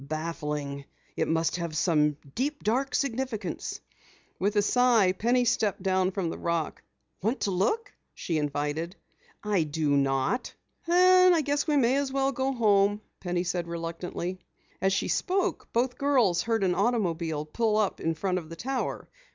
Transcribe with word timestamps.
"Baffling! 0.03 0.85
It 1.15 1.27
must 1.27 1.57
have 1.57 1.77
some 1.77 2.17
deep, 2.33 2.63
dark 2.63 2.95
significance." 2.95 3.79
With 4.39 4.55
a 4.55 4.61
sigh, 4.63 5.11
Penny 5.11 5.45
stepped 5.45 5.83
down 5.83 6.09
from 6.09 6.31
the 6.31 6.39
rock. 6.39 6.81
"Want 7.21 7.41
to 7.41 7.51
look?" 7.51 7.93
she 8.15 8.39
invited. 8.39 8.95
"I 9.43 9.61
do 9.61 9.91
not!" 9.95 10.55
"Then 10.87 11.35
I 11.35 11.41
guess 11.41 11.67
we 11.67 11.77
may 11.77 11.97
as 11.97 12.11
well 12.11 12.31
go 12.31 12.51
home," 12.51 12.99
Penny 13.19 13.43
said 13.43 13.67
reluctantly. 13.67 14.39
As 14.81 14.91
she 14.91 15.07
spoke, 15.07 15.71
both 15.71 15.99
girls 15.99 16.41
heard 16.41 16.63
an 16.63 16.73
automobile 16.73 17.45
pull 17.45 17.77
up 17.77 17.99
in 18.01 18.15
front 18.15 18.39
of 18.39 18.49
the 18.49 18.55
tower. 18.55 19.07